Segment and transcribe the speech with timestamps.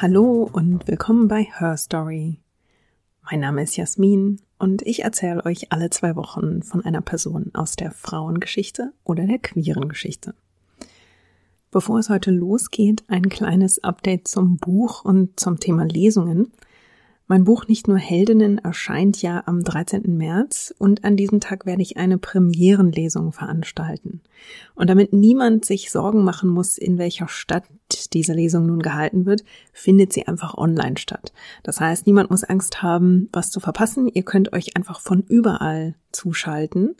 [0.00, 2.38] Hallo und willkommen bei Her Story.
[3.28, 7.74] Mein Name ist Jasmin und ich erzähle euch alle zwei Wochen von einer Person aus
[7.74, 10.36] der Frauengeschichte oder der queeren Geschichte.
[11.72, 16.52] Bevor es heute losgeht, ein kleines Update zum Buch und zum Thema Lesungen.
[17.30, 20.16] Mein Buch Nicht nur Heldinnen erscheint ja am 13.
[20.16, 24.22] März und an diesem Tag werde ich eine Premierenlesung veranstalten.
[24.74, 27.64] Und damit niemand sich Sorgen machen muss, in welcher Stadt
[28.14, 31.34] diese Lesung nun gehalten wird, findet sie einfach online statt.
[31.62, 34.08] Das heißt, niemand muss Angst haben, was zu verpassen.
[34.08, 36.96] Ihr könnt euch einfach von überall zuschalten.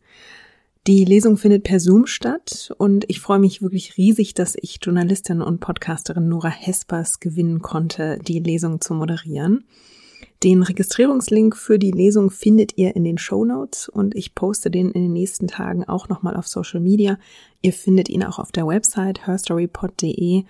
[0.87, 5.41] Die Lesung findet per Zoom statt und ich freue mich wirklich riesig, dass ich Journalistin
[5.41, 9.65] und Podcasterin Nora Hespers gewinnen konnte, die Lesung zu moderieren.
[10.43, 14.93] Den Registrierungslink für die Lesung findet ihr in den Show Notes und ich poste den
[14.93, 17.19] in den nächsten Tagen auch nochmal auf Social Media.
[17.61, 20.45] Ihr findet ihn auch auf der Website herstorypod.de.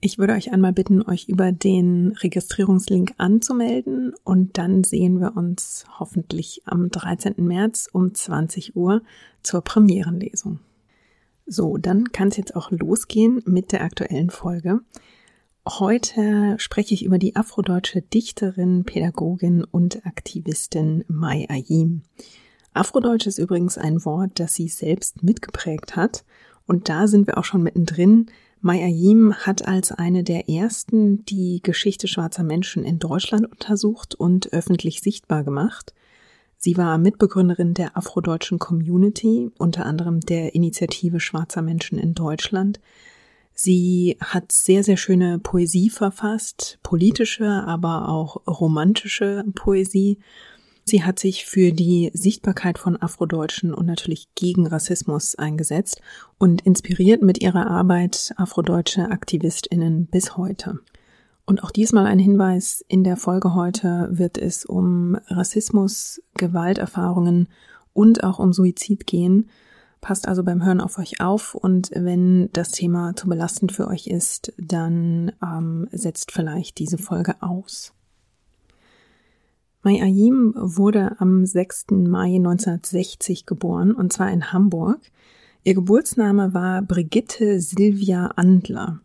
[0.00, 5.84] Ich würde euch einmal bitten, euch über den Registrierungslink anzumelden und dann sehen wir uns
[5.98, 7.34] hoffentlich am 13.
[7.36, 9.02] März um 20 Uhr
[9.42, 10.58] zur Premierenlesung.
[11.46, 14.80] So, dann kann es jetzt auch losgehen mit der aktuellen Folge.
[15.68, 22.02] Heute spreche ich über die afrodeutsche Dichterin, Pädagogin und Aktivistin Mai Ayim.
[22.74, 26.24] Afrodeutsch ist übrigens ein Wort, das sie selbst mitgeprägt hat.
[26.66, 28.26] Und da sind wir auch schon mittendrin.
[28.60, 34.52] Mai Ayim hat als eine der ersten die Geschichte schwarzer Menschen in Deutschland untersucht und
[34.52, 35.94] öffentlich sichtbar gemacht.
[36.58, 42.80] Sie war Mitbegründerin der afrodeutschen Community, unter anderem der Initiative Schwarzer Menschen in Deutschland,
[43.54, 50.18] Sie hat sehr, sehr schöne Poesie verfasst, politische, aber auch romantische Poesie.
[50.84, 56.00] Sie hat sich für die Sichtbarkeit von Afrodeutschen und natürlich gegen Rassismus eingesetzt
[56.38, 60.80] und inspiriert mit ihrer Arbeit afrodeutsche Aktivistinnen bis heute.
[61.44, 67.48] Und auch diesmal ein Hinweis, in der Folge heute wird es um Rassismus, Gewalterfahrungen
[67.92, 69.50] und auch um Suizid gehen.
[70.02, 74.08] Passt also beim Hören auf euch auf und wenn das Thema zu belastend für euch
[74.08, 77.94] ist, dann ähm, setzt vielleicht diese Folge aus.
[79.84, 81.92] Mai Ayim wurde am 6.
[81.92, 84.98] Mai 1960 geboren und zwar in Hamburg.
[85.62, 88.98] Ihr Geburtsname war Brigitte Silvia Andler.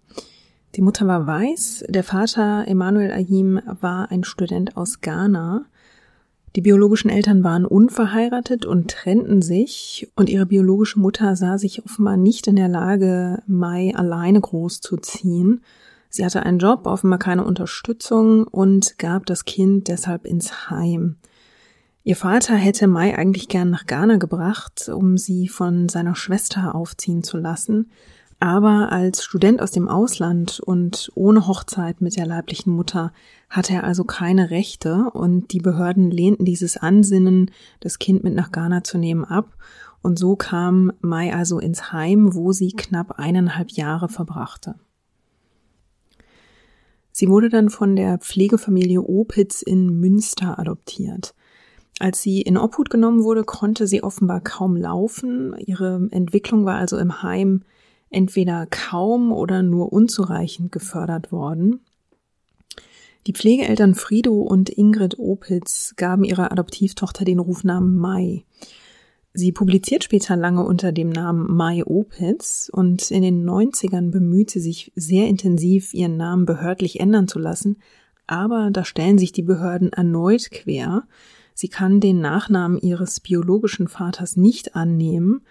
[0.74, 5.66] Die Mutter war weiß, der Vater Emanuel Ayim war ein Student aus Ghana
[6.56, 12.18] die biologischen Eltern waren unverheiratet und trennten sich und ihre biologische Mutter sah sich offenbar
[12.18, 15.62] nicht in der Lage, Mai alleine großzuziehen.
[16.10, 21.18] Sie hatte einen Job, offenbar keine Unterstützung und gab das Kind deshalb ins Heim.
[22.04, 27.22] Ihr Vater hätte Mai eigentlich gern nach Ghana gebracht, um sie von seiner Schwester aufziehen
[27.22, 27.92] zu lassen,
[28.40, 33.12] aber als Student aus dem Ausland und ohne Hochzeit mit der leiblichen Mutter
[33.50, 37.50] hatte er also keine Rechte und die Behörden lehnten dieses Ansinnen,
[37.80, 39.56] das Kind mit nach Ghana zu nehmen, ab.
[40.04, 44.76] Und so kam Mai also ins Heim, wo sie knapp eineinhalb Jahre verbrachte.
[47.12, 51.34] Sie wurde dann von der Pflegefamilie Opitz in Münster adoptiert.
[52.00, 55.56] Als sie in Obhut genommen wurde, konnte sie offenbar kaum laufen.
[55.58, 57.64] Ihre Entwicklung war also im Heim
[58.10, 61.82] entweder kaum oder nur unzureichend gefördert worden.
[63.28, 68.46] Die Pflegeeltern Frido und Ingrid Opitz gaben ihrer Adoptivtochter den Rufnamen Mai.
[69.34, 74.62] Sie publiziert später lange unter dem Namen Mai Opitz und in den 90ern bemüht sie
[74.62, 77.78] sich sehr intensiv, ihren Namen behördlich ändern zu lassen,
[78.28, 81.04] aber da stellen sich die Behörden erneut quer.
[81.54, 85.42] Sie kann den Nachnamen ihres biologischen Vaters nicht annehmen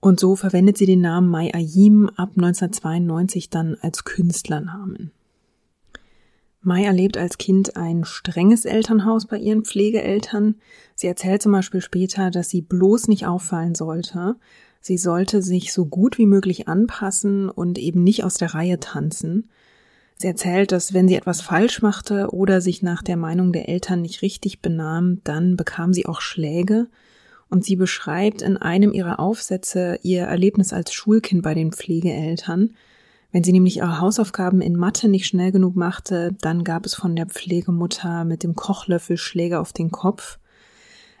[0.00, 5.12] und so verwendet sie den Namen Mai Ayim ab 1992 dann als Künstlernamen.
[6.62, 10.56] Mai erlebt als Kind ein strenges Elternhaus bei ihren Pflegeeltern.
[10.94, 14.36] Sie erzählt zum Beispiel später, dass sie bloß nicht auffallen sollte.
[14.80, 19.48] Sie sollte sich so gut wie möglich anpassen und eben nicht aus der Reihe tanzen.
[20.16, 24.02] Sie erzählt, dass wenn sie etwas falsch machte oder sich nach der Meinung der Eltern
[24.02, 26.88] nicht richtig benahm, dann bekam sie auch Schläge
[27.50, 32.70] und sie beschreibt in einem ihrer Aufsätze ihr Erlebnis als Schulkind bei den Pflegeeltern.
[33.32, 37.14] Wenn sie nämlich ihre Hausaufgaben in Mathe nicht schnell genug machte, dann gab es von
[37.14, 40.38] der Pflegemutter mit dem Kochlöffel Schläge auf den Kopf.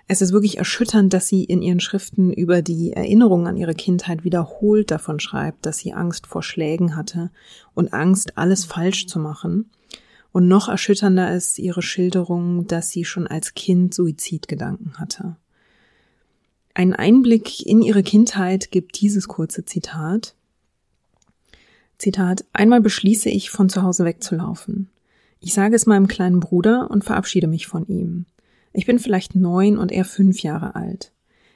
[0.06, 4.24] Es ist wirklich erschütternd, dass sie in ihren Schriften über die Erinnerungen an ihre Kindheit
[4.24, 7.30] wiederholt davon schreibt, dass sie Angst vor Schlägen hatte
[7.74, 9.70] und Angst, alles falsch zu machen.
[10.32, 15.36] Und noch erschütternder ist ihre Schilderung, dass sie schon als Kind Suizidgedanken hatte.
[16.74, 20.34] Einen Einblick in ihre Kindheit gibt dieses kurze Zitat.
[21.98, 24.88] Zitat, einmal beschließe ich, von zu Hause wegzulaufen.
[25.40, 28.26] Ich sage es meinem kleinen Bruder und verabschiede mich von ihm.
[28.72, 31.12] Ich bin vielleicht neun und er fünf Jahre alt.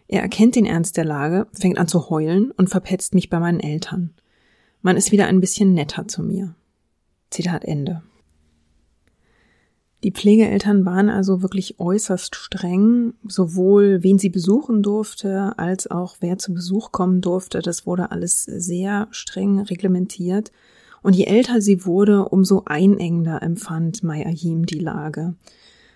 [0.08, 3.60] Er erkennt den Ernst der Lage, fängt an zu heulen und verpetzt mich bei meinen
[3.60, 4.10] Eltern.
[4.82, 6.54] Man ist wieder ein bisschen netter zu mir.
[7.30, 8.02] Zitat Ende.
[10.04, 16.36] Die Pflegeeltern waren also wirklich äußerst streng, sowohl wen sie besuchen durfte, als auch wer
[16.36, 17.62] zu Besuch kommen durfte.
[17.62, 20.52] Das wurde alles sehr streng reglementiert.
[21.02, 25.36] Und je älter sie wurde, umso einengender empfand Mai Ayim die Lage.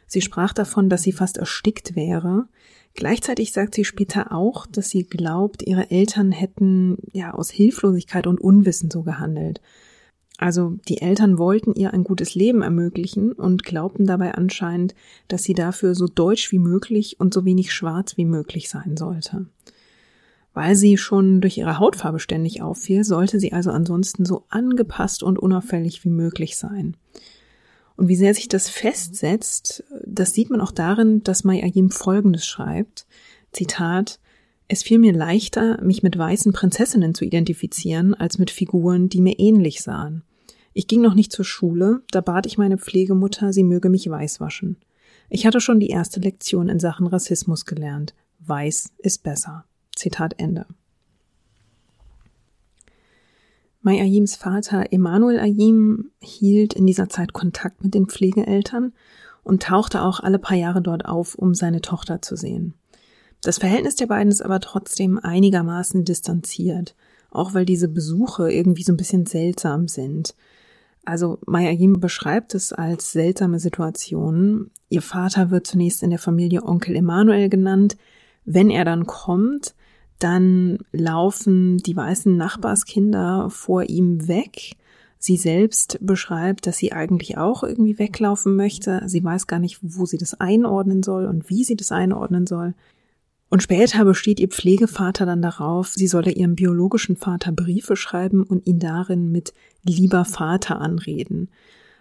[0.06, 2.48] Sie sprach davon, dass sie fast erstickt wäre.
[2.94, 8.40] Gleichzeitig sagt sie später auch, dass sie glaubt, ihre Eltern hätten ja aus Hilflosigkeit und
[8.40, 9.60] Unwissen so gehandelt.
[10.38, 14.94] Also die Eltern wollten ihr ein gutes Leben ermöglichen und glaubten dabei anscheinend,
[15.26, 19.46] dass sie dafür so deutsch wie möglich und so wenig schwarz wie möglich sein sollte.
[20.54, 25.40] Weil sie schon durch ihre Hautfarbe ständig auffiel, sollte sie also ansonsten so angepasst und
[25.40, 26.96] unauffällig wie möglich sein.
[27.96, 32.46] Und wie sehr sich das festsetzt, das sieht man auch darin, dass Mai Ayim Folgendes
[32.46, 33.06] schreibt.
[33.50, 34.20] Zitat,
[34.68, 39.40] es fiel mir leichter, mich mit weißen Prinzessinnen zu identifizieren, als mit Figuren, die mir
[39.40, 40.22] ähnlich sahen.
[40.72, 44.40] Ich ging noch nicht zur Schule, da bat ich meine Pflegemutter, sie möge mich weiß
[44.40, 44.76] waschen.
[45.30, 48.14] Ich hatte schon die erste Lektion in Sachen Rassismus gelernt.
[48.40, 49.64] Weiß ist besser.
[49.94, 50.66] Zitat Ende.
[53.82, 58.92] Mai Ayims Vater Emanuel Ayim hielt in dieser Zeit Kontakt mit den Pflegeeltern
[59.44, 62.74] und tauchte auch alle paar Jahre dort auf, um seine Tochter zu sehen.
[63.42, 66.96] Das Verhältnis der beiden ist aber trotzdem einigermaßen distanziert,
[67.30, 70.34] auch weil diese Besuche irgendwie so ein bisschen seltsam sind.
[71.04, 74.70] Also Maya Yim beschreibt es als seltsame Situation.
[74.90, 77.96] Ihr Vater wird zunächst in der Familie Onkel Emanuel genannt.
[78.44, 79.74] Wenn er dann kommt,
[80.18, 84.76] dann laufen die weißen Nachbarskinder vor ihm weg.
[85.18, 89.02] Sie selbst beschreibt, dass sie eigentlich auch irgendwie weglaufen möchte.
[89.06, 92.74] Sie weiß gar nicht, wo sie das einordnen soll und wie sie das einordnen soll.
[93.50, 98.66] Und später besteht ihr Pflegevater dann darauf, sie solle ihrem biologischen Vater Briefe schreiben und
[98.66, 101.48] ihn darin mit lieber Vater anreden.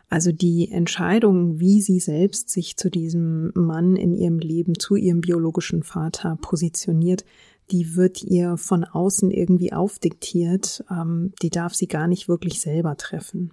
[0.09, 5.21] Also die Entscheidung, wie sie selbst sich zu diesem Mann in ihrem Leben, zu ihrem
[5.21, 7.25] biologischen Vater positioniert,
[7.71, 12.95] die wird ihr von außen irgendwie aufdiktiert, ähm, die darf sie gar nicht wirklich selber
[12.95, 13.51] treffen.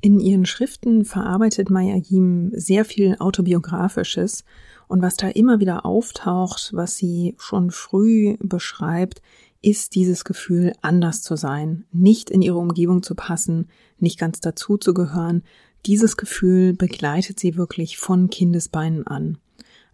[0.00, 4.44] In ihren Schriften verarbeitet Maya Yim sehr viel Autobiografisches
[4.90, 9.22] und was da immer wieder auftaucht, was sie schon früh beschreibt,
[9.62, 14.78] ist dieses Gefühl, anders zu sein, nicht in ihre Umgebung zu passen, nicht ganz dazu
[14.78, 15.44] zu gehören.
[15.86, 19.38] Dieses Gefühl begleitet sie wirklich von Kindesbeinen an.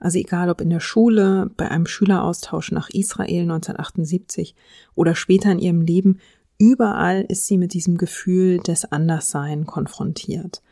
[0.01, 4.55] Also egal ob in der Schule, bei einem Schüleraustausch nach Israel 1978
[4.95, 6.21] oder später in ihrem Leben,
[6.57, 10.63] überall ist sie mit diesem Gefühl des Anderssein konfrontiert.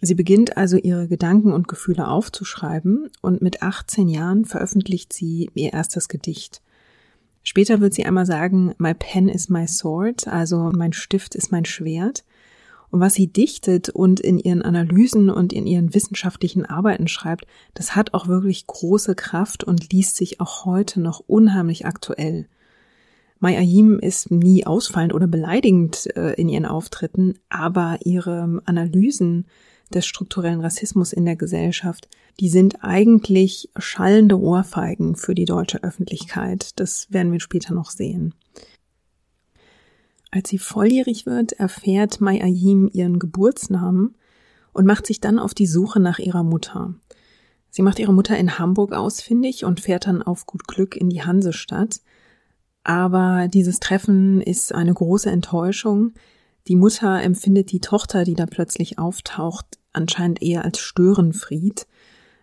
[0.00, 5.72] Sie beginnt also ihre Gedanken und Gefühle aufzuschreiben und mit 18 Jahren veröffentlicht sie ihr
[5.72, 6.60] erstes Gedicht.
[7.42, 11.64] Später wird sie einmal sagen, My pen is my sword, also mein Stift ist mein
[11.64, 12.24] Schwert.
[12.90, 17.96] Und was sie dichtet und in ihren Analysen und in ihren wissenschaftlichen Arbeiten schreibt, das
[17.96, 22.46] hat auch wirklich große Kraft und liest sich auch heute noch unheimlich aktuell.
[23.40, 29.46] Mai Ayim ist nie ausfallend oder beleidigend äh, in ihren Auftritten, aber ihre Analysen
[29.92, 32.08] des strukturellen Rassismus in der Gesellschaft,
[32.40, 36.78] die sind eigentlich schallende Ohrfeigen für die deutsche Öffentlichkeit.
[36.78, 38.34] Das werden wir später noch sehen.
[40.30, 44.16] Als sie volljährig wird, erfährt Mai Ayim ihren Geburtsnamen
[44.72, 46.94] und macht sich dann auf die Suche nach ihrer Mutter.
[47.70, 51.22] Sie macht ihre Mutter in Hamburg ausfindig und fährt dann auf gut Glück in die
[51.22, 52.00] Hansestadt.
[52.82, 56.14] Aber dieses Treffen ist eine große Enttäuschung.
[56.66, 61.86] Die Mutter empfindet die Tochter, die da plötzlich auftaucht, anscheinend eher als Störenfried.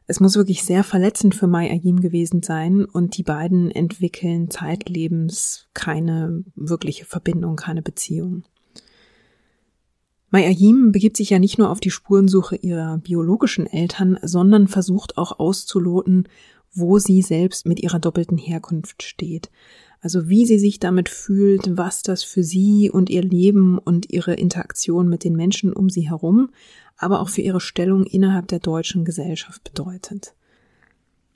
[0.05, 5.67] Es muss wirklich sehr verletzend für Mai Ayim gewesen sein und die beiden entwickeln zeitlebens
[5.73, 8.43] keine wirkliche Verbindung, keine Beziehung.
[10.29, 15.17] Mai Ayim begibt sich ja nicht nur auf die Spurensuche ihrer biologischen Eltern, sondern versucht
[15.17, 16.27] auch auszuloten,
[16.73, 19.49] wo sie selbst mit ihrer doppelten Herkunft steht.
[20.01, 24.34] Also wie sie sich damit fühlt, was das für sie und ihr Leben und ihre
[24.34, 26.50] Interaktion mit den Menschen um sie herum,
[26.98, 30.34] aber auch für ihre Stellung innerhalb der deutschen Gesellschaft bedeutet.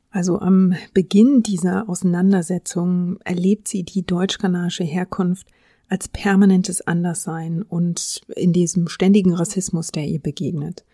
[0.09, 5.47] Also am Beginn dieser Auseinandersetzung erlebt sie die deutsch-kanadische Herkunft
[5.87, 10.85] als permanentes Anderssein und in diesem ständigen Rassismus, der ihr begegnet.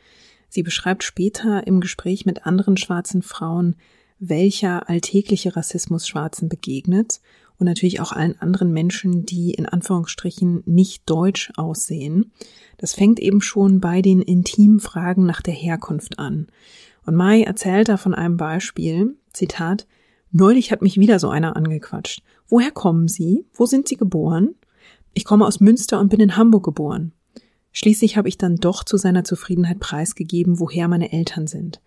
[0.49, 3.75] Sie beschreibt später im Gespräch mit anderen schwarzen Frauen,
[4.19, 7.21] welcher alltägliche Rassismus Schwarzen begegnet
[7.61, 12.31] und natürlich auch allen anderen Menschen, die in Anführungsstrichen nicht deutsch aussehen.
[12.77, 16.47] Das fängt eben schon bei den intimen Fragen nach der Herkunft an.
[17.05, 19.85] Und Mai erzählt da von einem Beispiel, Zitat,
[20.31, 22.23] Neulich hat mich wieder so einer angequatscht.
[22.47, 23.45] Woher kommen Sie?
[23.53, 24.55] Wo sind Sie geboren?
[25.13, 27.11] Ich komme aus Münster und bin in Hamburg geboren.
[27.73, 31.79] Schließlich habe ich dann doch zu seiner Zufriedenheit preisgegeben, woher meine Eltern sind.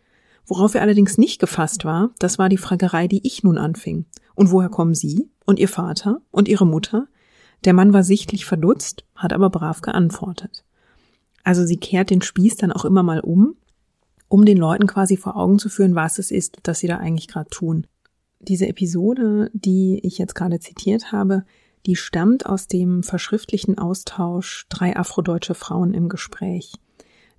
[0.47, 4.04] Worauf er allerdings nicht gefasst war, das war die Fragerei, die ich nun anfing.
[4.37, 5.31] Und woher kommen Sie?
[5.45, 6.21] Und Ihr Vater?
[6.31, 7.09] Und Ihre Mutter?
[7.65, 10.65] Der Mann war sichtlich verdutzt, hat aber brav geantwortet.
[11.45, 13.57] Also sie kehrt den Spieß dann auch immer mal um,
[14.29, 17.29] um den Leuten quasi vor Augen zu führen, was es ist, das sie da eigentlich
[17.29, 17.87] gerade tun.
[18.41, 21.45] Diese Episode, die ich jetzt gerade zitiert habe,
[21.87, 26.73] die stammt aus dem verschriftlichen Austausch drei afrodeutsche Frauen im Gespräch.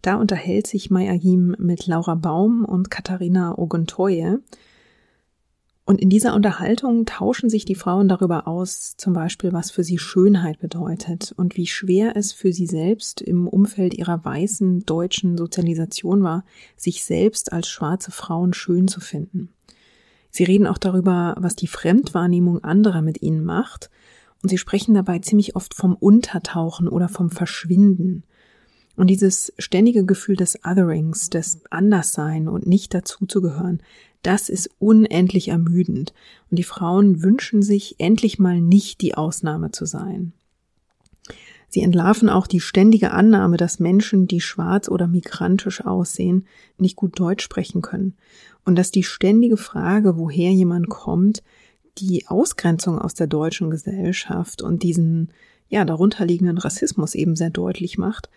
[0.01, 4.37] Da unterhält sich Mayahim mit Laura Baum und Katharina Oguntoye.
[5.87, 9.99] Und in dieser Unterhaltung tauschen sich die Frauen darüber aus, zum Beispiel, was für sie
[9.99, 16.23] Schönheit bedeutet und wie schwer es für sie selbst im Umfeld ihrer weißen deutschen Sozialisation
[16.23, 16.43] war,
[16.75, 19.49] sich selbst als schwarze Frauen schön zu finden.
[20.31, 23.91] Sie reden auch darüber, was die Fremdwahrnehmung anderer mit ihnen macht,
[24.41, 28.23] und sie sprechen dabei ziemlich oft vom Untertauchen oder vom Verschwinden.
[28.95, 33.81] Und dieses ständige Gefühl des Otherings, des Anderssein und nicht dazuzugehören,
[34.25, 36.13] das ist unendlich ermüdend.
[36.49, 40.33] Und die Frauen wünschen sich endlich mal nicht die Ausnahme zu sein.
[41.69, 47.19] Sie entlarven auch die ständige Annahme, dass Menschen, die schwarz oder migrantisch aussehen, nicht gut
[47.19, 48.15] Deutsch sprechen können
[48.63, 51.43] und dass die ständige Frage, woher jemand kommt,
[51.97, 55.31] die Ausgrenzung aus der deutschen Gesellschaft und diesen
[55.67, 58.29] ja darunterliegenden Rassismus eben sehr deutlich macht.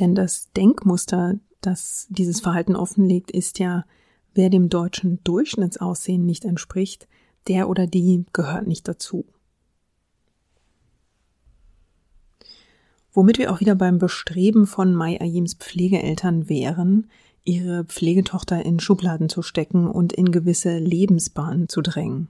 [0.00, 3.84] Denn das Denkmuster, das dieses Verhalten offenlegt, ist ja,
[4.38, 7.08] wer dem deutschen Durchschnittsaussehen nicht entspricht,
[7.48, 9.26] der oder die gehört nicht dazu.
[13.12, 17.08] Womit wir auch wieder beim Bestreben von Mai Ayims Pflegeeltern wären,
[17.42, 22.28] ihre Pflegetochter in Schubladen zu stecken und in gewisse Lebensbahnen zu drängen.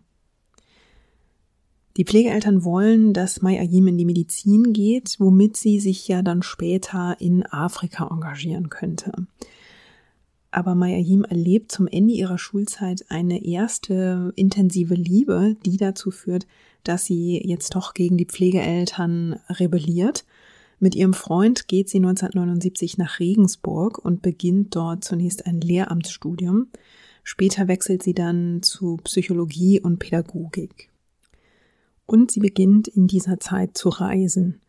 [1.99, 6.43] Die Pflegeeltern wollen, dass Mai Ayim in die Medizin geht, womit sie sich ja dann
[6.43, 9.13] später in Afrika engagieren könnte.
[10.51, 16.47] Aber Mai Ayim erlebt zum Ende ihrer Schulzeit eine erste intensive Liebe, die dazu führt,
[16.85, 20.25] dass sie jetzt doch gegen die Pflegeeltern rebelliert
[20.81, 26.69] mit ihrem Freund geht sie 1979 nach Regensburg und beginnt dort zunächst ein Lehramtsstudium.
[27.25, 30.89] Später wechselt sie dann zu Psychologie und Pädagogik.
[32.07, 34.61] Und sie beginnt in dieser Zeit zu reisen.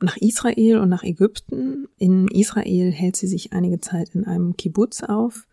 [0.00, 1.88] Nach Israel und nach Ägypten.
[1.98, 5.46] In Israel hält sie sich einige Zeit in einem Kibbutz auf.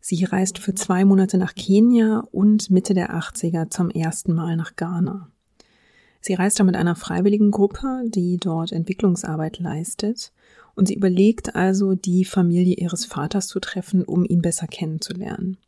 [0.00, 4.76] Sie reist für zwei Monate nach Kenia und Mitte der 80er zum ersten Mal nach
[4.76, 5.28] Ghana.
[6.20, 10.32] Sie reist da mit einer freiwilligen Gruppe, die dort Entwicklungsarbeit leistet.
[10.74, 15.58] Und sie überlegt also, die Familie ihres Vaters zu treffen, um ihn besser kennenzulernen.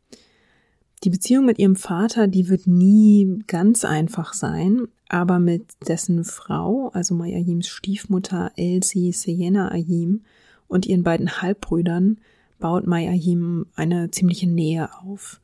[1.05, 6.89] Die Beziehung mit ihrem Vater, die wird nie ganz einfach sein, aber mit dessen Frau,
[6.93, 10.21] also Mayahims Stiefmutter Elsie Seyena Ayim
[10.67, 12.17] und ihren beiden Halbbrüdern
[12.57, 15.41] baut Mayahim eine ziemliche Nähe auf.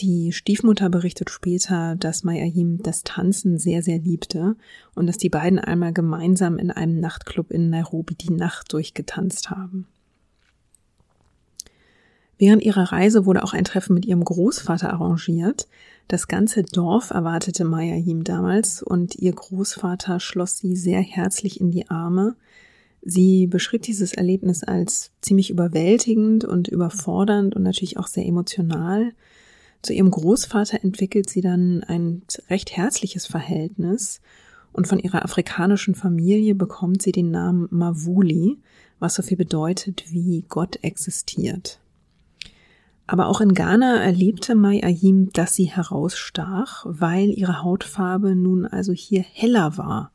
[0.00, 4.56] Die Stiefmutter berichtet später, dass Mayahim das Tanzen sehr, sehr liebte
[4.96, 9.86] und dass die beiden einmal gemeinsam in einem Nachtclub in Nairobi die Nacht durchgetanzt haben.
[12.38, 15.68] Während ihrer Reise wurde auch ein Treffen mit ihrem Großvater arrangiert.
[16.08, 21.88] Das ganze Dorf erwartete Mayahim damals und ihr Großvater schloss sie sehr herzlich in die
[21.88, 22.36] Arme.
[23.02, 29.12] Sie beschrieb dieses Erlebnis als ziemlich überwältigend und überfordernd und natürlich auch sehr emotional.
[29.80, 34.20] Zu ihrem Großvater entwickelt sie dann ein recht herzliches Verhältnis
[34.72, 38.58] und von ihrer afrikanischen Familie bekommt sie den Namen Mavuli,
[38.98, 41.80] was so viel bedeutet wie Gott existiert.
[43.06, 48.92] Aber auch in Ghana erlebte Mai Ayim, dass sie herausstach, weil ihre Hautfarbe nun also
[48.92, 50.10] hier heller war.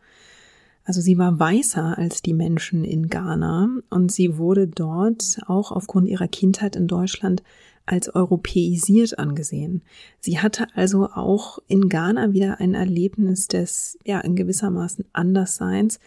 [0.83, 6.09] Also sie war weißer als die Menschen in Ghana und sie wurde dort auch aufgrund
[6.09, 7.43] ihrer Kindheit in Deutschland
[7.85, 9.81] als europäisiert angesehen.
[10.19, 15.99] Sie hatte also auch in Ghana wieder ein Erlebnis des, ja, in gewissermaßen Andersseins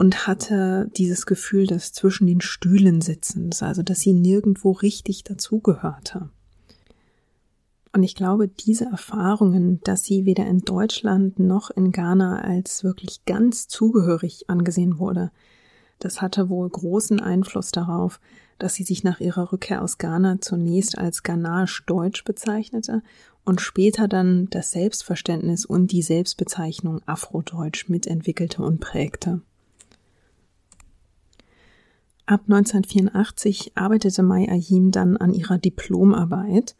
[0.00, 6.30] und hatte dieses Gefühl des zwischen den Stühlen sitzens, also dass sie nirgendwo richtig dazugehörte.
[7.92, 13.26] Und ich glaube, diese Erfahrungen, dass sie weder in Deutschland noch in Ghana als wirklich
[13.26, 15.32] ganz zugehörig angesehen wurde,
[15.98, 18.20] das hatte wohl großen Einfluss darauf,
[18.58, 23.02] dass sie sich nach ihrer Rückkehr aus Ghana zunächst als Ghanasch-Deutsch bezeichnete
[23.44, 29.42] und später dann das Selbstverständnis und die Selbstbezeichnung Afrodeutsch mitentwickelte und prägte.
[32.30, 36.76] Ab 1984 arbeitete Mai Ayim dann an ihrer Diplomarbeit.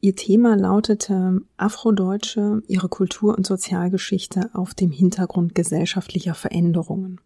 [0.00, 7.20] Ihr Thema lautete Afrodeutsche, ihre Kultur- und Sozialgeschichte auf dem Hintergrund gesellschaftlicher Veränderungen.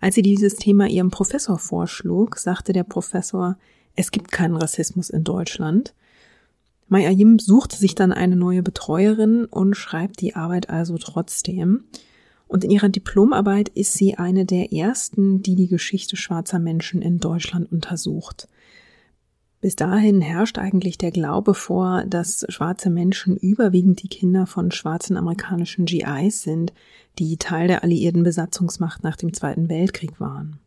[0.00, 3.58] Als sie dieses Thema ihrem Professor vorschlug, sagte der Professor,
[3.94, 5.94] es gibt keinen Rassismus in Deutschland.
[6.88, 11.84] Mai Ayim sucht sich dann eine neue Betreuerin und schreibt die Arbeit also trotzdem.
[12.50, 17.20] Und in ihrer Diplomarbeit ist sie eine der ersten, die die Geschichte schwarzer Menschen in
[17.20, 18.48] Deutschland untersucht.
[19.60, 25.16] Bis dahin herrscht eigentlich der Glaube vor, dass schwarze Menschen überwiegend die Kinder von schwarzen
[25.16, 26.72] amerikanischen GIs sind,
[27.20, 30.58] die Teil der alliierten Besatzungsmacht nach dem Zweiten Weltkrieg waren.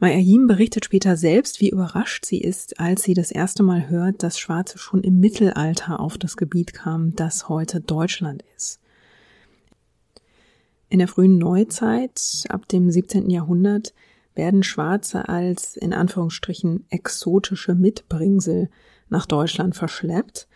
[0.00, 4.40] Mayahim berichtet später selbst, wie überrascht sie ist, als sie das erste Mal hört, dass
[4.40, 8.81] Schwarze schon im Mittelalter auf das Gebiet kamen, das heute Deutschland ist.
[10.92, 13.30] In der frühen Neuzeit, ab dem 17.
[13.30, 13.94] Jahrhundert,
[14.34, 18.68] werden Schwarze als in Anführungsstrichen exotische Mitbringsel
[19.08, 20.48] nach Deutschland verschleppt.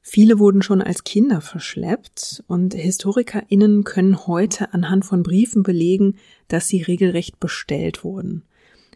[0.00, 6.16] Viele wurden schon als Kinder verschleppt und HistorikerInnen können heute anhand von Briefen belegen,
[6.48, 8.42] dass sie regelrecht bestellt wurden.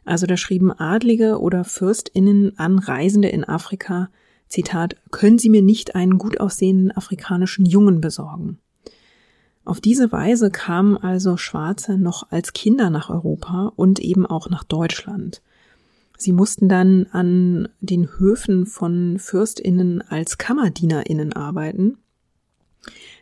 [0.04, 4.10] Also da schrieben Adlige oder FürstInnen an Reisende in Afrika,
[4.48, 8.58] Zitat, können Sie mir nicht einen gut aussehenden afrikanischen Jungen besorgen?
[9.64, 14.64] Auf diese Weise kamen also Schwarze noch als Kinder nach Europa und eben auch nach
[14.64, 15.42] Deutschland.
[16.18, 21.98] Sie mussten dann an den Höfen von Fürstinnen als KammerdienerInnen arbeiten.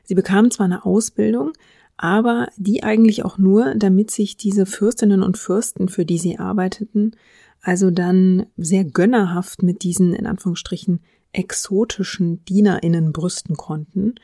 [0.03, 1.53] Sie bekamen zwar eine Ausbildung,
[1.97, 7.13] aber die eigentlich auch nur, damit sich diese Fürstinnen und Fürsten, für die sie arbeiteten,
[7.61, 11.01] also dann sehr gönnerhaft mit diesen in Anführungsstrichen
[11.33, 14.17] exotischen DienerInnen brüsten konnten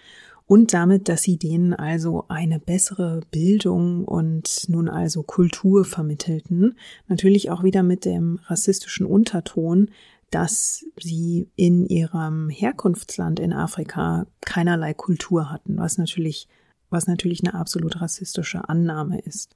[0.49, 6.79] und damit, dass sie denen also eine bessere Bildung und nun also Kultur vermittelten.
[7.07, 9.91] Natürlich auch wieder mit dem rassistischen Unterton,
[10.31, 16.49] dass sie in ihrem Herkunftsland in Afrika keinerlei Kultur hatten, was natürlich,
[16.89, 19.55] was natürlich eine absolut rassistische Annahme ist.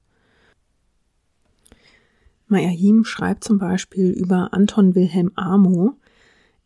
[2.47, 5.95] Mayahim schreibt zum Beispiel über Anton Wilhelm Amo,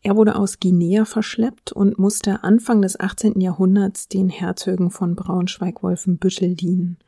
[0.02, 3.40] er wurde aus Guinea verschleppt und musste Anfang des 18.
[3.40, 6.98] Jahrhunderts den Herzögen von Braunschweig-Wolfenbüttel dienen.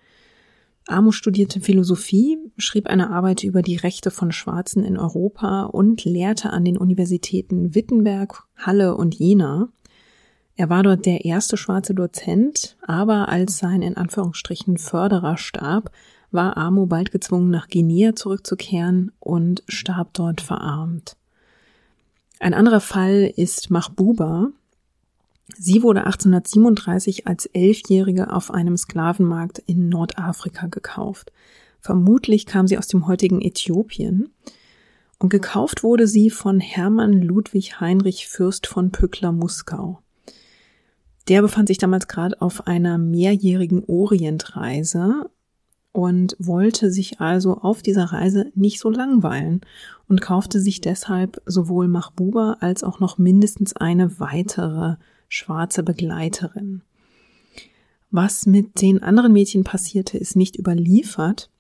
[0.89, 6.51] Amo studierte Philosophie, schrieb eine Arbeit über die Rechte von Schwarzen in Europa und lehrte
[6.51, 9.69] an den Universitäten Wittenberg, Halle und Jena.
[10.57, 15.93] Er war dort der erste schwarze Dozent, aber als sein in Anführungsstrichen Förderer starb,
[16.33, 21.17] war Amo bald gezwungen, nach Guinea zurückzukehren und starb dort verarmt.
[22.41, 24.49] Ein anderer Fall ist Mahbuba.
[25.59, 31.33] Sie wurde 1837 als Elfjährige auf einem Sklavenmarkt in Nordafrika gekauft.
[31.81, 34.31] Vermutlich kam sie aus dem heutigen Äthiopien.
[35.19, 40.01] Und gekauft wurde sie von Hermann Ludwig Heinrich Fürst von Pückler-Muskau.
[41.29, 45.29] Der befand sich damals gerade auf einer mehrjährigen Orientreise
[45.93, 49.61] und wollte sich also auf dieser Reise nicht so langweilen
[50.09, 54.97] und kaufte sich deshalb sowohl Mahbuba als auch noch mindestens eine weitere
[55.29, 56.83] schwarze Begleiterin.
[58.11, 61.51] Was mit den anderen Mädchen passierte, ist nicht überliefert,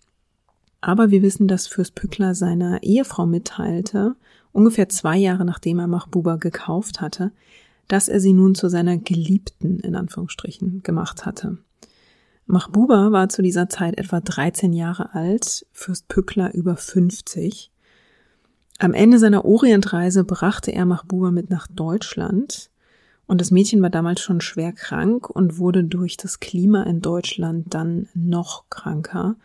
[0.80, 4.16] aber wir wissen, dass Fürst Pückler seiner Ehefrau mitteilte,
[4.52, 7.32] ungefähr zwei Jahre nachdem er Mahbuba gekauft hatte,
[7.88, 11.58] dass er sie nun zu seiner Geliebten in Anführungsstrichen gemacht hatte.
[12.50, 17.70] Mahbuba war zu dieser Zeit etwa 13 Jahre alt, Fürst Pückler über 50.
[18.78, 22.70] Am Ende seiner Orientreise brachte er Mahbuba mit nach Deutschland
[23.28, 27.72] und das Mädchen war damals schon schwer krank und wurde durch das Klima in Deutschland
[27.72, 29.36] dann noch kranker.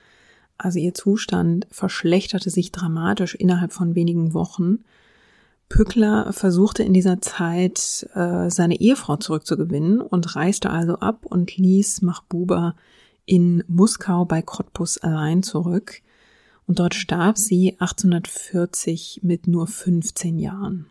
[0.58, 4.80] Also ihr Zustand verschlechterte sich dramatisch innerhalb von wenigen Wochen.
[5.76, 12.02] Pückler versuchte in dieser Zeit äh, seine Ehefrau zurückzugewinnen und reiste also ab und ließ
[12.02, 12.78] Mahbuba
[13.26, 16.02] in Muskau bei Cottbus allein zurück.
[16.66, 20.86] Und dort starb sie 1840 mit nur 15 Jahren.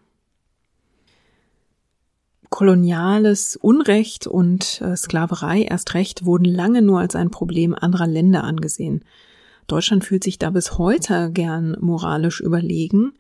[2.51, 8.45] Koloniales Unrecht und äh, Sklaverei erst recht wurden lange nur als ein Problem anderer Länder
[8.45, 9.03] angesehen.
[9.67, 13.15] Deutschland fühlt sich da bis heute gern moralisch überlegen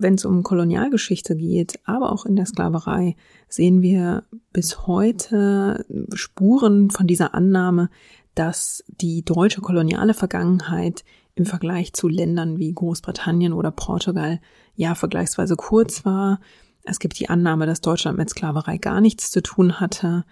[0.00, 3.16] wenn es um Kolonialgeschichte geht, aber auch in der Sklaverei,
[3.48, 5.84] sehen wir bis heute
[6.14, 7.90] Spuren von dieser Annahme,
[8.34, 14.40] dass die deutsche koloniale Vergangenheit im Vergleich zu Ländern wie Großbritannien oder Portugal
[14.74, 16.40] ja vergleichsweise kurz war
[16.82, 20.24] Es gibt die Annahme, dass Deutschland mit Sklaverei gar nichts zu tun hatte.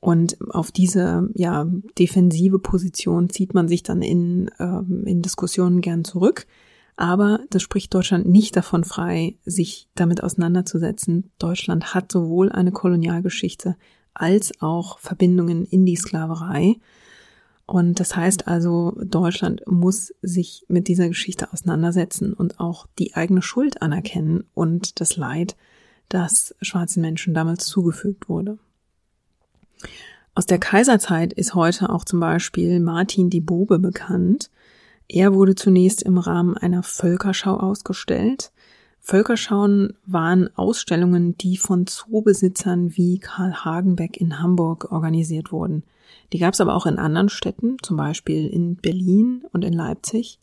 [0.00, 1.66] Und auf diese ja
[1.98, 6.46] defensive Position zieht man sich dann in, äh, in Diskussionen gern zurück.
[6.96, 11.30] Aber das spricht Deutschland nicht davon frei, sich damit auseinanderzusetzen.
[11.38, 13.76] Deutschland hat sowohl eine Kolonialgeschichte
[14.14, 16.76] als auch Verbindungen in die Sklaverei.
[17.66, 23.42] Und das heißt also, Deutschland muss sich mit dieser Geschichte auseinandersetzen und auch die eigene
[23.42, 25.56] Schuld anerkennen und das Leid,
[26.08, 28.58] das schwarzen Menschen damals zugefügt wurde.
[30.34, 34.50] Aus der Kaiserzeit ist heute auch zum Beispiel Martin die Bobe bekannt.
[35.08, 38.52] Er wurde zunächst im Rahmen einer Völkerschau ausgestellt.
[39.00, 45.84] Völkerschauen waren Ausstellungen, die von Zoobesitzern wie Karl Hagenbeck in Hamburg organisiert wurden.
[46.32, 50.40] Die gab es aber auch in anderen Städten, zum Beispiel in Berlin und in Leipzig.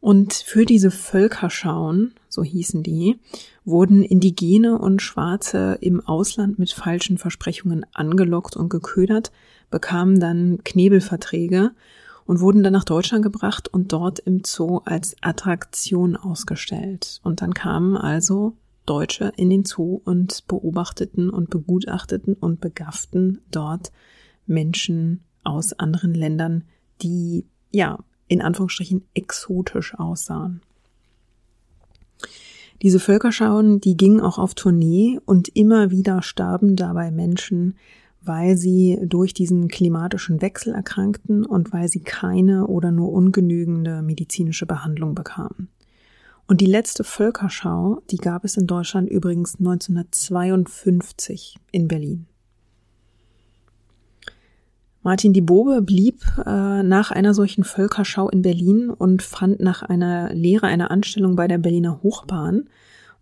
[0.00, 3.20] Und für diese Völkerschauen, so hießen die,
[3.64, 9.30] wurden Indigene und Schwarze im Ausland mit falschen Versprechungen angelockt und geködert,
[9.70, 11.72] bekamen dann Knebelverträge
[12.30, 17.20] und wurden dann nach Deutschland gebracht und dort im Zoo als Attraktion ausgestellt.
[17.24, 23.90] Und dann kamen also Deutsche in den Zoo und beobachteten und begutachteten und begafften dort
[24.46, 26.62] Menschen aus anderen Ländern,
[27.02, 30.62] die ja in Anführungsstrichen exotisch aussahen.
[32.80, 37.74] Diese Völkerschauen, die gingen auch auf Tournee und immer wieder starben dabei Menschen,
[38.22, 44.66] weil sie durch diesen klimatischen Wechsel erkrankten und weil sie keine oder nur ungenügende medizinische
[44.66, 45.68] Behandlung bekamen.
[46.46, 52.26] Und die letzte Völkerschau, die gab es in Deutschland übrigens 1952 in Berlin.
[55.02, 60.34] Martin die Bobe blieb äh, nach einer solchen Völkerschau in Berlin und fand nach einer
[60.34, 62.68] Lehre eine Anstellung bei der Berliner Hochbahn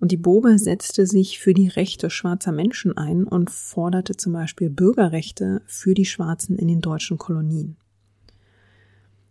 [0.00, 4.70] und die Bobe setzte sich für die Rechte schwarzer Menschen ein und forderte zum Beispiel
[4.70, 7.76] Bürgerrechte für die Schwarzen in den deutschen Kolonien.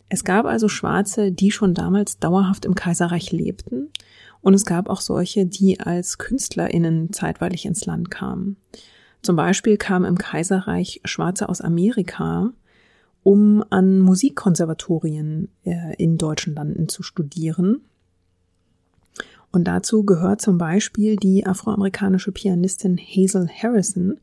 [0.10, 3.90] Es gab also Schwarze, die schon damals dauerhaft im Kaiserreich lebten,
[4.42, 8.56] und es gab auch solche, die als KünstlerInnen zeitweilig ins Land kamen.
[9.22, 12.54] Zum Beispiel kamen im Kaiserreich Schwarze aus Amerika,
[13.24, 17.82] um an Musikkonservatorien äh, in deutschen Landen zu studieren
[19.58, 24.20] und dazu gehört zum Beispiel die afroamerikanische Pianistin Hazel Harrison,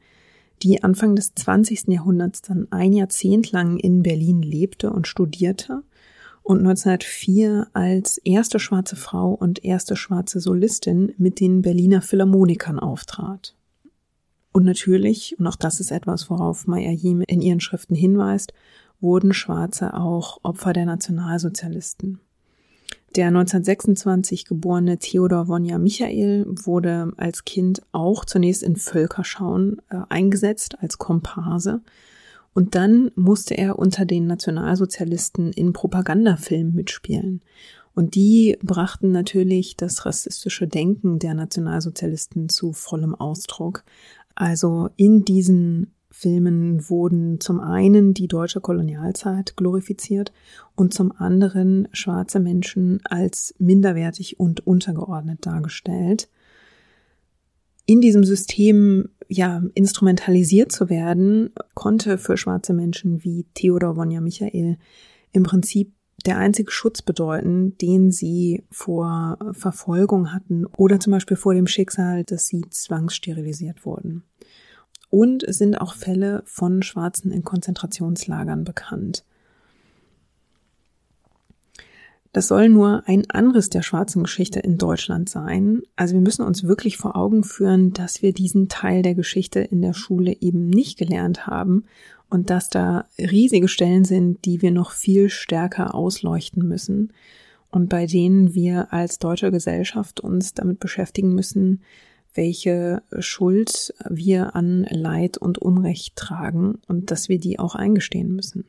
[0.63, 1.89] die Anfang des 20.
[1.89, 5.83] Jahrhunderts dann ein Jahrzehnt lang in Berlin lebte und studierte
[6.45, 13.57] und 1904 als erste schwarze Frau und erste schwarze Solistin mit den Berliner Philharmonikern auftrat.
[14.53, 18.53] Und natürlich, und auch das ist etwas, worauf Maya Yim in ihren Schriften hinweist,
[19.01, 22.21] wurden Schwarze auch Opfer der Nationalsozialisten.
[23.17, 30.77] Der 1926 geborene Theodor Wonja Michael wurde als Kind auch zunächst in Völkerschauen äh, eingesetzt
[30.81, 31.81] als Komparse
[32.55, 37.43] und dann musste er unter den Nationalsozialisten in Propagandafilmen mitspielen.
[37.95, 43.85] Und die brachten natürlich das rassistische Denken der Nationalsozialisten zu vollem Ausdruck.
[44.35, 50.33] Also in diesen Filmen wurden zum einen die deutsche Kolonialzeit glorifiziert
[50.77, 56.29] und zum anderen schwarze Menschen als minderwertig und untergeordnet dargestellt.
[57.85, 64.79] In diesem System ja instrumentalisiert zu werden, konnte für schwarze Menschen wie Theodor Wonja Michael
[65.33, 65.93] im Prinzip
[66.27, 72.23] der einzige Schutz bedeuten, den sie vor Verfolgung hatten oder zum Beispiel vor dem Schicksal,
[72.23, 74.23] dass sie zwangssterilisiert wurden.
[75.15, 79.23] Und es sind auch Fälle von Schwarzen in Konzentrationslagern bekannt.
[82.33, 85.83] Das soll nur ein Anriss der schwarzen Geschichte in Deutschland sein.
[85.95, 89.83] Also wir müssen uns wirklich vor Augen führen, dass wir diesen Teil der Geschichte in
[89.83, 91.85] der Schule eben nicht gelernt haben
[92.29, 97.13] und dass da riesige Stellen sind, die wir noch viel stärker ausleuchten müssen
[97.71, 101.83] und bei denen wir als deutsche Gesellschaft uns damit beschäftigen müssen,
[102.35, 108.65] welche Schuld wir an Leid und Unrecht tragen und dass wir die auch eingestehen müssen.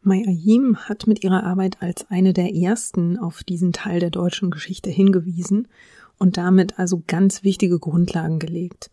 [0.00, 4.50] Mai Ayim hat mit ihrer Arbeit als eine der ersten auf diesen Teil der deutschen
[4.50, 5.68] Geschichte hingewiesen
[6.18, 8.90] und damit also ganz wichtige Grundlagen gelegt.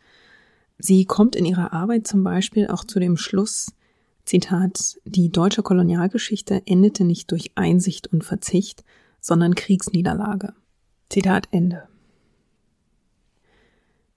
[0.78, 3.72] Sie kommt in ihrer Arbeit zum Beispiel auch zu dem Schluss,
[4.26, 8.84] Zitat, die deutsche Kolonialgeschichte endete nicht durch Einsicht und Verzicht,
[9.22, 10.54] sondern Kriegsniederlage.
[11.10, 11.88] Zitat Ende.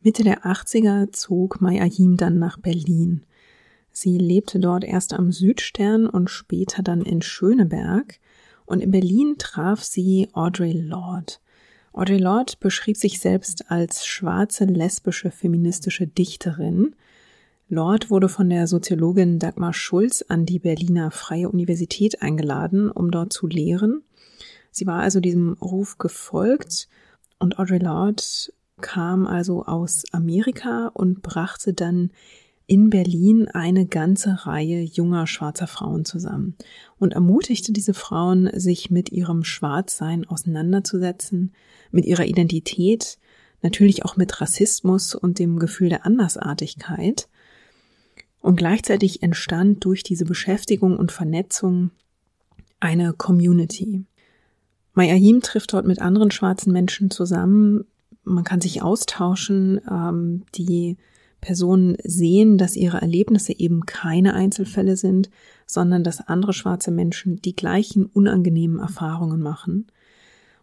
[0.09, 3.27] Mitte der 80er zog Mai Ahim dann nach Berlin.
[3.93, 8.19] Sie lebte dort erst am Südstern und später dann in Schöneberg.
[8.65, 11.35] Und in Berlin traf sie Audre Lorde.
[11.93, 16.97] Audre Lorde beschrieb sich selbst als schwarze lesbische feministische Dichterin.
[17.69, 23.35] Lorde wurde von der Soziologin Dagmar Schulz an die Berliner Freie Universität eingeladen, um dort
[23.35, 24.01] zu lehren.
[24.71, 26.89] Sie war also diesem Ruf gefolgt
[27.39, 28.23] und Audre Lorde
[28.81, 32.11] kam also aus Amerika und brachte dann
[32.67, 36.55] in Berlin eine ganze Reihe junger schwarzer Frauen zusammen
[36.99, 41.55] und ermutigte diese Frauen, sich mit ihrem Schwarzsein auseinanderzusetzen,
[41.91, 43.19] mit ihrer Identität,
[43.63, 47.29] natürlich auch mit Rassismus und dem Gefühl der Andersartigkeit.
[48.41, 51.91] Und gleichzeitig entstand durch diese Beschäftigung und Vernetzung
[52.81, 54.05] eine Community.
[54.93, 57.85] Mayahim trifft dort mit anderen schwarzen Menschen zusammen.
[58.29, 59.81] Man kann sich austauschen.
[59.91, 60.97] Ähm, die
[61.41, 65.31] Personen sehen, dass ihre Erlebnisse eben keine Einzelfälle sind,
[65.67, 69.87] sondern dass andere schwarze Menschen die gleichen unangenehmen Erfahrungen machen.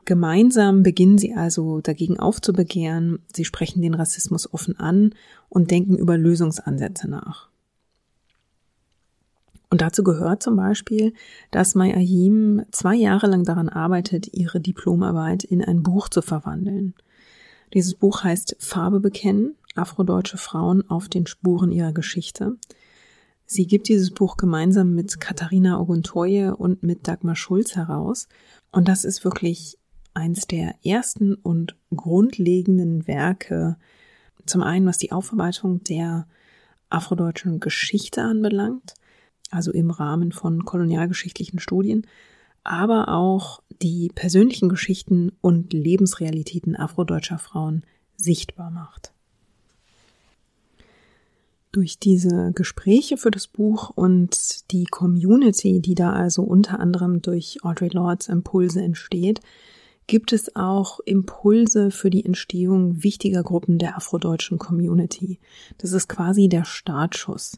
[0.04, 5.16] Gemeinsam beginnen sie also dagegen aufzubegehren, sie sprechen den Rassismus offen an
[5.50, 7.50] und denken über Lösungsansätze nach.
[9.72, 11.14] Und dazu gehört zum Beispiel,
[11.52, 16.94] dass Mai Ayim zwei Jahre lang daran arbeitet, ihre Diplomarbeit in ein Buch zu verwandeln.
[17.74, 22.58] Dieses Buch heißt Farbe bekennen, afrodeutsche Frauen auf den Spuren ihrer Geschichte.
[23.46, 28.28] Sie gibt dieses Buch gemeinsam mit Katharina Oguntoye und mit Dagmar Schulz heraus.
[28.72, 29.78] Und das ist wirklich
[30.14, 33.78] eins der ersten und grundlegenden Werke,
[34.46, 36.28] zum einen was die Aufarbeitung der
[36.90, 38.94] afrodeutschen Geschichte anbelangt,
[39.52, 42.08] also im Rahmen von kolonialgeschichtlichen Studien,
[42.66, 47.84] aber auch die persönlichen Geschichten und Lebensrealitäten afrodeutscher Frauen
[48.18, 49.14] sichtbar macht.
[51.72, 57.58] Durch diese Gespräche für das Buch und die Community, die da also unter anderem durch
[57.64, 59.42] Audre Lords Impulse entsteht,
[60.08, 65.40] gibt es auch Impulse für die Entstehung wichtiger Gruppen der afrodeutschen Community.
[65.78, 67.58] Das ist quasi der Startschuss.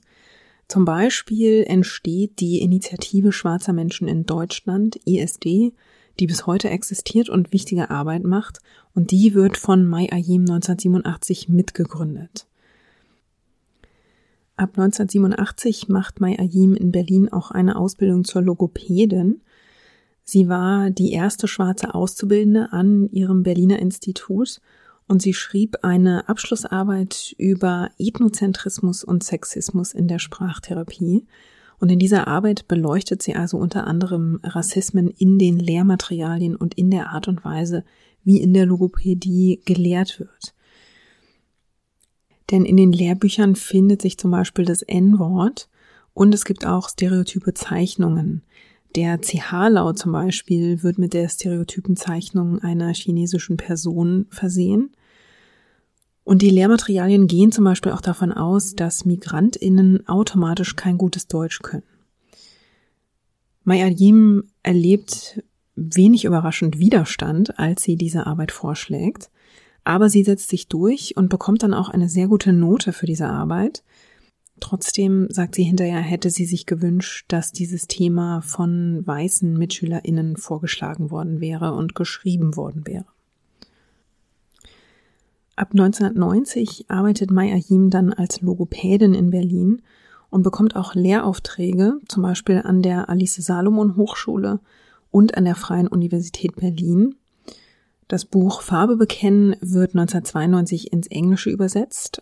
[0.67, 5.73] Zum Beispiel entsteht die Initiative Schwarzer Menschen in Deutschland, ISD,
[6.19, 8.59] die bis heute existiert und wichtige Arbeit macht,
[8.93, 12.47] und die wird von Mai Ayim 1987 mitgegründet.
[14.57, 19.41] Ab 1987 macht Mai Ayim in Berlin auch eine Ausbildung zur Logopädin.
[20.23, 24.59] Sie war die erste schwarze Auszubildende an ihrem Berliner Institut
[25.07, 31.25] und sie schrieb eine Abschlussarbeit über Ethnozentrismus und Sexismus in der Sprachtherapie.
[31.79, 36.91] Und in dieser Arbeit beleuchtet sie also unter anderem Rassismen in den Lehrmaterialien und in
[36.91, 37.85] der Art und Weise,
[38.23, 40.53] wie in der Logopädie gelehrt wird.
[42.51, 45.69] Denn in den Lehrbüchern findet sich zum Beispiel das N-Wort
[46.13, 48.41] und es gibt auch stereotype Zeichnungen.
[48.95, 54.89] Der CH-Laut zum Beispiel wird mit der stereotypen Zeichnung einer chinesischen Person versehen.
[56.27, 61.61] Und die Lehrmaterialien gehen zum Beispiel auch davon aus, dass MigrantInnen automatisch kein gutes Deutsch
[61.61, 61.85] können.
[63.63, 65.41] Maya Yim erlebt
[65.75, 69.31] wenig überraschend Widerstand, als sie diese Arbeit vorschlägt.
[69.85, 73.29] Aber sie setzt sich durch und bekommt dann auch eine sehr gute Note für diese
[73.29, 73.85] Arbeit.
[74.59, 81.09] Trotzdem sagt sie hinterher, hätte sie sich gewünscht, dass dieses Thema von weißen MitschülerInnen vorgeschlagen
[81.09, 83.05] worden wäre und geschrieben worden wäre.
[85.57, 89.81] Ab 1990 arbeitet Mai Ayim dann als Logopädin in Berlin
[90.29, 94.61] und bekommt auch Lehraufträge, zum Beispiel an der Alice Salomon Hochschule
[95.11, 97.15] und an der Freien Universität Berlin.
[98.07, 102.21] Das Buch Farbe bekennen wird 1992 ins Englische übersetzt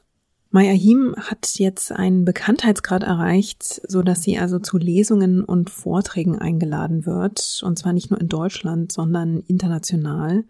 [0.55, 6.39] Maya Him hat jetzt einen Bekanntheitsgrad erreicht, so dass sie also zu Lesungen und Vorträgen
[6.39, 10.45] eingeladen wird, und zwar nicht nur in Deutschland, sondern international.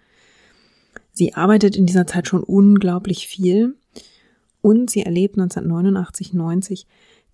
[1.16, 3.76] Sie arbeitet in dieser Zeit schon unglaublich viel
[4.62, 6.86] und sie erlebt 1989, 90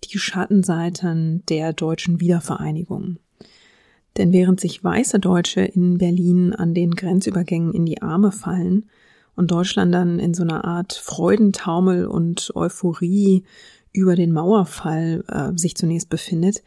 [0.04, 3.18] die Schattenseiten der deutschen Wiedervereinigung.
[4.16, 8.88] Denn während sich weiße Deutsche in Berlin an den Grenzübergängen in die Arme fallen,
[9.34, 13.44] und Deutschland dann in so einer Art Freudentaumel und Euphorie
[13.92, 16.62] über den Mauerfall äh, sich zunächst befindet,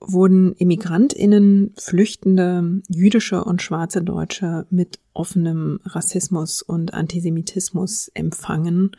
[0.00, 8.92] wurden Immigrantinnen, Flüchtende, jüdische und schwarze Deutsche mit offenem Rassismus und Antisemitismus empfangen,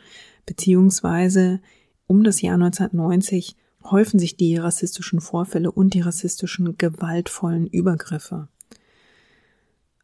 [0.46, 1.60] beziehungsweise
[2.06, 8.48] um das Jahr 1990 häufen sich die rassistischen Vorfälle und die rassistischen gewaltvollen Übergriffe.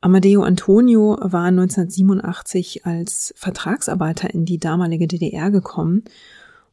[0.01, 6.05] Amadeo Antonio war 1987 als Vertragsarbeiter in die damalige DDR gekommen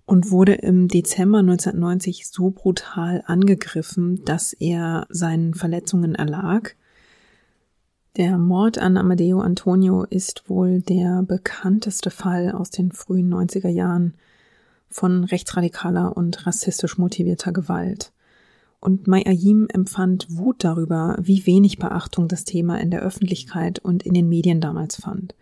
[0.05, 6.75] und wurde im Dezember 1990 so brutal angegriffen, dass er seinen Verletzungen erlag.
[8.17, 14.13] Der Mord an Amadeo Antonio ist wohl der bekannteste Fall aus den frühen 90er Jahren
[14.89, 18.13] von rechtsradikaler und rassistisch motivierter Gewalt.
[18.79, 24.03] Und Mai Ayim empfand Wut darüber, wie wenig Beachtung das Thema in der Öffentlichkeit und
[24.03, 25.33] in den Medien damals fand.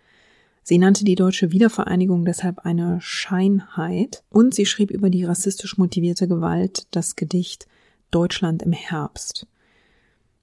[0.64, 6.28] Sie nannte die deutsche Wiedervereinigung deshalb eine Scheinheit und sie schrieb über die rassistisch motivierte
[6.28, 7.68] Gewalt das Gedicht
[8.12, 9.48] Deutschland im Herbst.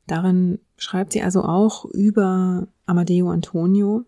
[0.07, 4.05] Darin schreibt sie also auch über Amadeo Antonio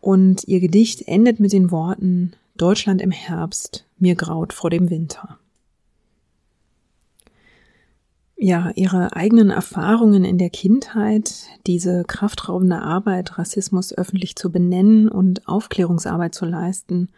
[0.00, 5.38] und ihr Gedicht endet mit den Worten Deutschland im Herbst, mir graut vor dem Winter.
[8.44, 15.46] Ja, ihre eigenen Erfahrungen in der Kindheit, diese kraftraubende Arbeit, Rassismus öffentlich zu benennen und
[15.46, 17.08] Aufklärungsarbeit zu leisten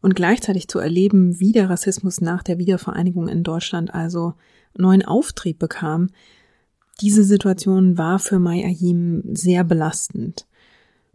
[0.00, 4.32] und gleichzeitig zu erleben, wie der Rassismus nach der Wiedervereinigung in Deutschland also
[4.74, 6.08] neuen Auftrieb bekam,
[7.02, 10.46] diese Situation war für Mai Ayim sehr belastend.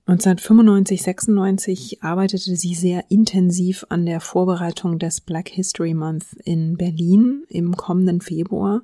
[0.05, 7.43] 1995, 96 arbeitete sie sehr intensiv an der Vorbereitung des Black History Month in Berlin
[7.49, 8.83] im kommenden Februar.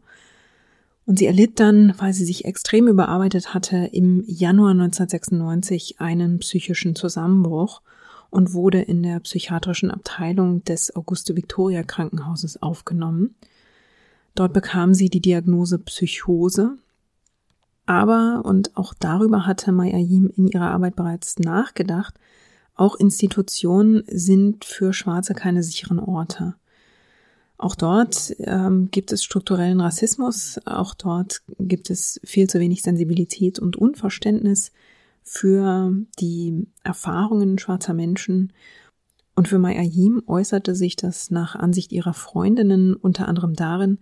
[1.06, 6.96] Und sie erlitt dann, weil sie sich extrem überarbeitet hatte, im Januar 1996 einen psychischen
[6.96, 7.82] Zusammenbruch
[8.30, 13.36] und wurde in der psychiatrischen Abteilung des Auguste Victoria Krankenhauses aufgenommen.
[14.34, 16.78] Dort bekam sie die Diagnose Psychose.
[17.86, 22.16] Aber, und auch darüber hatte Mayayim in ihrer Arbeit bereits nachgedacht,
[22.76, 26.56] auch Institutionen sind für Schwarze keine sicheren Orte.
[27.58, 33.60] Auch dort ähm, gibt es strukturellen Rassismus, auch dort gibt es viel zu wenig Sensibilität
[33.60, 34.72] und Unverständnis
[35.24, 38.52] für die Erfahrungen schwarzer Menschen
[39.36, 44.00] und für Mai Ayim äußerte sich das nach Ansicht ihrer Freundinnen unter anderem darin,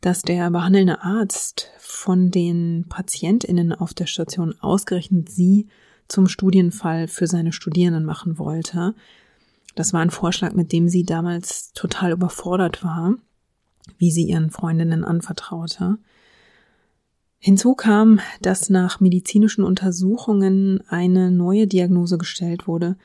[0.00, 5.68] dass der behandelnde Arzt von den Patientinnen auf der Station ausgerechnet sie
[6.08, 8.94] zum Studienfall für seine Studierenden machen wollte.
[9.76, 13.14] Das war ein Vorschlag, mit dem sie damals total überfordert war,
[13.98, 15.98] wie sie ihren Freundinnen anvertraute.
[17.38, 22.96] Hinzu kam, dass nach medizinischen Untersuchungen eine neue Diagnose gestellt wurde,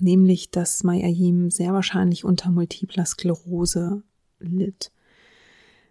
[0.00, 4.02] nämlich dass Mayayim sehr wahrscheinlich unter multipler Sklerose
[4.38, 4.92] litt.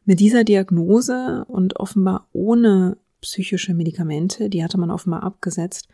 [0.05, 5.89] Mit dieser Diagnose und offenbar ohne psychische Medikamente, die hatte man offenbar abgesetzt,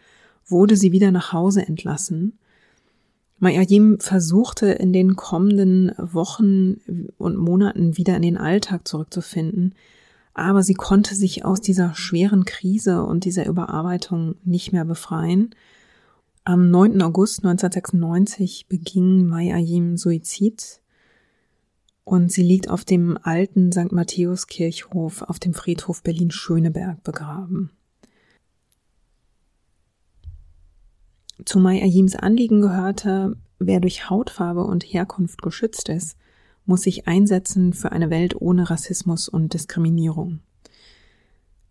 [0.46, 2.38] wurde sie wieder nach Hause entlassen.
[3.40, 6.76] Mayayim versuchte in den kommenden Wochen
[7.18, 9.76] und Monaten wieder in den Alltag zurückzufinden,
[10.34, 15.54] aber sie konnte sich aus dieser schweren Krise und dieser Überarbeitung nicht mehr befreien
[16.48, 17.02] am 9.
[17.02, 20.80] August 1996 beging Mai Ayim Suizid
[22.04, 23.92] und sie liegt auf dem alten St.
[23.92, 27.72] Matthäus Kirchhof auf dem Friedhof Berlin-Schöneberg begraben.
[31.44, 36.18] Zu Mai Ayims Anliegen gehörte, wer durch Hautfarbe und Herkunft geschützt ist,
[36.66, 40.40] muss sich einsetzen für eine Welt ohne Rassismus und Diskriminierung.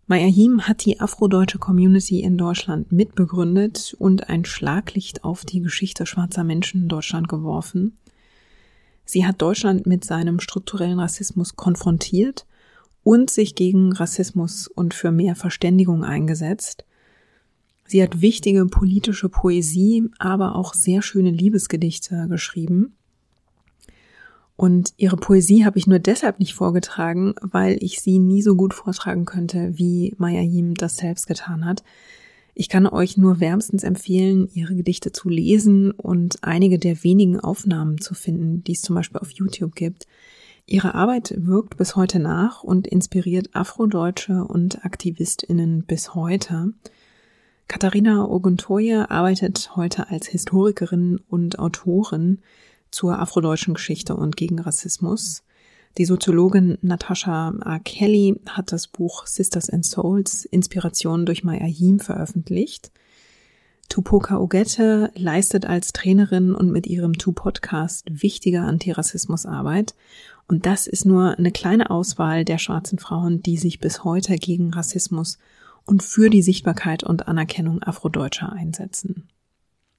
[0.07, 6.43] Mayahim hat die afrodeutsche Community in Deutschland mitbegründet und ein Schlaglicht auf die Geschichte schwarzer
[6.43, 7.97] Menschen in Deutschland geworfen.
[9.03, 12.45] Sie hat Deutschland mit seinem strukturellen Rassismus konfrontiert
[13.03, 16.85] und sich gegen Rassismus und für mehr Verständigung eingesetzt.
[17.87, 22.95] Sie hat wichtige politische Poesie, aber auch sehr schöne Liebesgedichte geschrieben.
[24.57, 28.73] Und ihre Poesie habe ich nur deshalb nicht vorgetragen, weil ich sie nie so gut
[28.73, 31.83] vortragen könnte, wie Maya Yim das selbst getan hat.
[32.53, 37.99] Ich kann euch nur wärmstens empfehlen, ihre Gedichte zu lesen und einige der wenigen Aufnahmen
[37.99, 40.07] zu finden, die es zum Beispiel auf YouTube gibt.
[40.65, 46.73] Ihre Arbeit wirkt bis heute nach und inspiriert Afrodeutsche und AktivistInnen bis heute.
[47.67, 52.39] Katharina Oguntoye arbeitet heute als Historikerin und Autorin
[52.91, 55.43] zur afrodeutschen Geschichte und gegen Rassismus.
[55.97, 57.79] Die Soziologin Natasha A.
[57.79, 62.91] Kelly hat das Buch Sisters and Souls Inspiration durch Maya Yim veröffentlicht.
[63.89, 69.95] Tupoka Ogette leistet als Trainerin und mit ihrem Tu-Podcast wichtige Antirassismusarbeit.
[70.47, 74.73] Und das ist nur eine kleine Auswahl der schwarzen Frauen, die sich bis heute gegen
[74.73, 75.37] Rassismus
[75.85, 79.27] und für die Sichtbarkeit und Anerkennung Afrodeutscher einsetzen.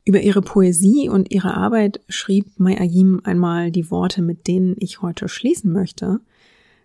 [0.05, 5.03] Über ihre Poesie und ihre Arbeit schrieb Mai Ayim einmal die Worte, mit denen ich
[5.03, 6.21] heute schließen möchte.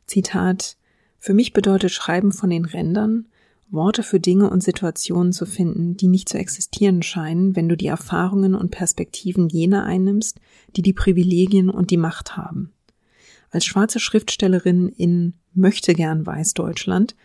[0.07, 0.77] Zitat
[1.19, 3.27] Für mich bedeutet Schreiben von den Rändern,
[3.69, 7.87] Worte für Dinge und Situationen zu finden, die nicht zu existieren scheinen, wenn du die
[7.87, 10.39] Erfahrungen und Perspektiven jener einnimmst,
[10.75, 12.73] die die Privilegien und die Macht haben.
[13.49, 17.15] Als schwarze Schriftstellerin in möchte gern Weißdeutschland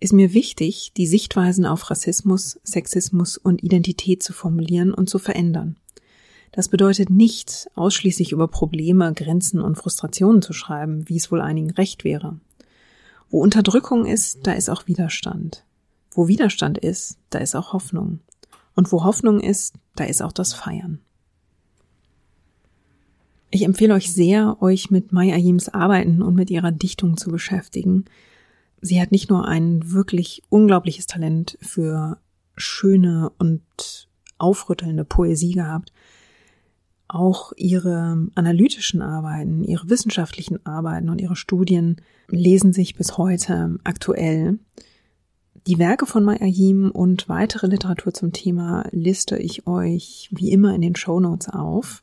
[0.00, 5.76] ist mir wichtig, die Sichtweisen auf Rassismus, Sexismus und Identität zu formulieren und zu verändern.
[6.52, 11.70] Das bedeutet nicht, ausschließlich über Probleme, Grenzen und Frustrationen zu schreiben, wie es wohl einigen
[11.70, 12.38] recht wäre.
[13.28, 15.64] Wo Unterdrückung ist, da ist auch Widerstand.
[16.10, 18.20] Wo Widerstand ist, da ist auch Hoffnung.
[18.74, 21.00] Und wo Hoffnung ist, da ist auch das Feiern.
[23.50, 28.04] Ich empfehle euch sehr, euch mit Maya Ayims Arbeiten und mit ihrer Dichtung zu beschäftigen.
[28.80, 32.18] Sie hat nicht nur ein wirklich unglaubliches Talent für
[32.56, 33.62] schöne und
[34.38, 35.92] aufrüttelnde Poesie gehabt,
[37.08, 41.96] auch ihre analytischen Arbeiten, ihre wissenschaftlichen Arbeiten und ihre Studien
[42.28, 44.58] lesen sich bis heute aktuell.
[45.66, 50.74] Die Werke von Maya Yim und weitere Literatur zum Thema liste ich euch wie immer
[50.74, 52.02] in den Show Notes auf.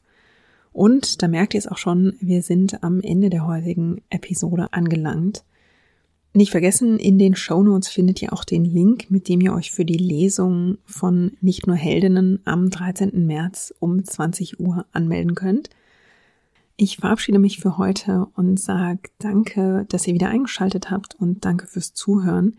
[0.71, 5.43] Und da merkt ihr es auch schon, wir sind am Ende der heutigen Episode angelangt.
[6.35, 9.85] Nicht vergessen, in den Shownotes findet ihr auch den Link, mit dem ihr euch für
[9.85, 13.27] die Lesung von Nicht nur Heldinnen am 13.
[13.27, 15.69] März um 20 Uhr anmelden könnt.
[16.75, 21.67] Ich verabschiede mich für heute und sage danke, dass ihr wieder eingeschaltet habt und danke
[21.67, 22.55] fürs Zuhören.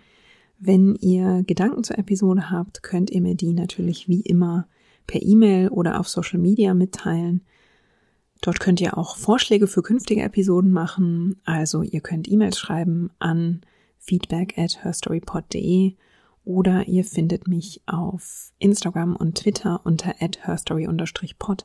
[0.60, 4.68] Wenn ihr Gedanken zur Episode habt, könnt ihr mir die natürlich wie immer
[5.08, 7.42] per E-Mail oder auf Social Media mitteilen.
[8.44, 11.40] Dort könnt ihr auch Vorschläge für künftige Episoden machen.
[11.46, 13.62] Also ihr könnt E-Mails schreiben an
[13.96, 15.94] feedback at herstorypod.de
[16.44, 21.64] oder ihr findet mich auf Instagram und Twitter unter at herstory-pod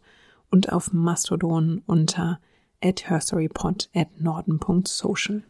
[0.52, 2.40] und auf Mastodon unter
[2.82, 5.44] at herstorypod at norden.social.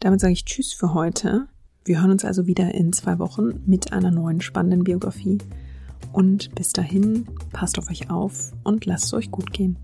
[0.00, 1.48] Damit sage ich Tschüss für heute.
[1.82, 5.38] Wir hören uns also wieder in zwei Wochen mit einer neuen spannenden Biografie.
[6.12, 9.76] Und bis dahin, passt auf euch auf und lasst es euch gut gehen.